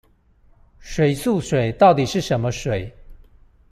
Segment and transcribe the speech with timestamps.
[0.79, 2.91] 水素水到底是什麼水